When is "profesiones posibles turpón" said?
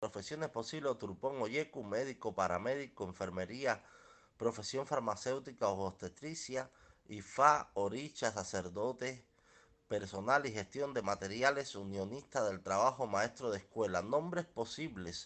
0.00-1.42